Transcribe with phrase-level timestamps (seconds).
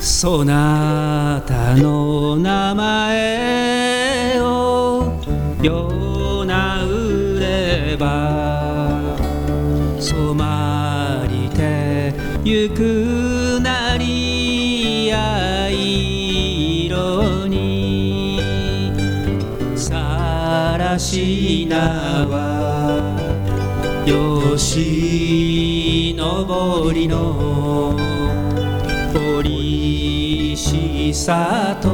[0.00, 5.12] そなたの名前を
[5.62, 9.16] よなうれば
[10.00, 12.14] 染まりて
[12.44, 18.40] ゆくなり藍色に
[19.76, 23.06] さらしなは
[24.06, 28.05] よしのぼりの
[31.12, 31.88] さと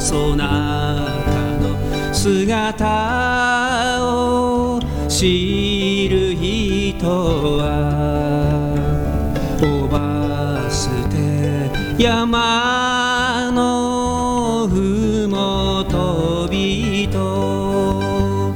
[0.00, 7.06] そなたの姿を知る人
[7.58, 7.62] は
[9.62, 11.70] おばすて
[12.02, 18.54] 山のふもとびと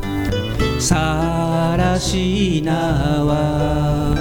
[0.80, 2.72] さらしな
[3.24, 4.14] は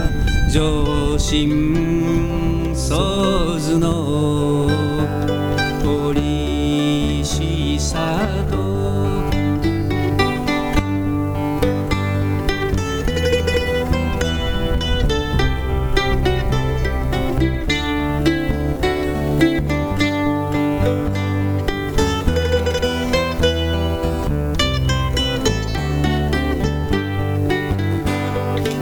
[0.51, 4.34] 上心そずの
[5.83, 8.74] 鳥しさと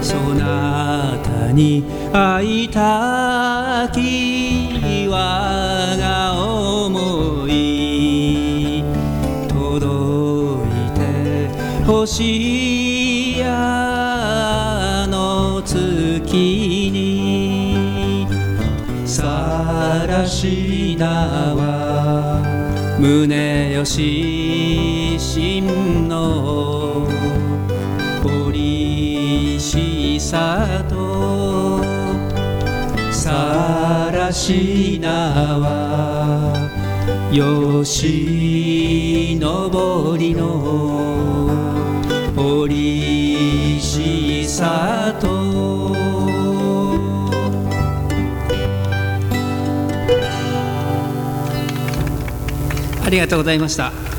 [0.04, 8.84] そなたに会いたき我が思い
[9.48, 11.48] 届いて
[11.86, 18.28] ほしやの月に
[19.08, 22.42] さらしなは
[23.00, 27.08] 胸よし真の
[30.34, 31.84] さと
[33.12, 36.58] さらしなは
[37.32, 41.52] よしのぼりの
[42.36, 45.94] 堀しさと
[53.06, 54.13] ありがとうございました。